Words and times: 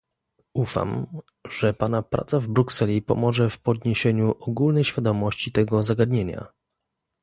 Ufam, 0.53 1.19
że 1.49 1.73
pana 1.73 2.01
praca 2.03 2.39
w 2.39 2.47
Brukseli 2.47 3.01
pomoże 3.01 3.49
w 3.49 3.59
podniesieniu 3.59 4.31
ogólnej 4.31 4.83
świadomości 4.83 5.51
tego 5.51 5.83
zagadnienia 5.83 6.47